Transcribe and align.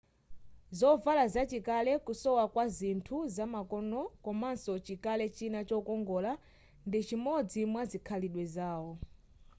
zovala 0.79 1.23
zachikale 1.33 1.91
kusowa 2.05 2.43
kwa 2.53 2.65
zinthu 2.77 3.17
zamakonoi 3.35 4.11
komanso 4.25 4.73
chikale 4.85 5.25
china 5.37 5.59
chokongola 5.69 6.31
ndichimodzi 6.87 7.61
mwazikhalidwe 7.71 8.43
zawo 8.55 8.91